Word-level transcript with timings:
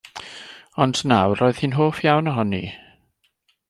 Ond 0.85 1.01
nawr 1.11 1.43
roedd 1.43 1.61
hi'n 1.63 1.77
hoff 1.81 2.03
iawn 2.09 2.35
ohoni. 2.35 2.67